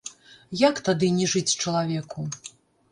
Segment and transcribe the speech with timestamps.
[0.61, 2.29] Як тады не жыць чалавеку.